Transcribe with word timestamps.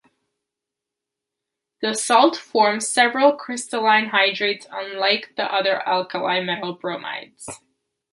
The 1.83 1.93
salt 1.93 2.35
forms 2.35 2.89
several 2.89 3.33
crystalline 3.33 4.07
hydrates, 4.07 4.65
unlike 4.71 5.35
the 5.37 5.43
other 5.43 5.87
alkali 5.87 6.41
metal 6.43 6.73
bromides. 6.73 7.47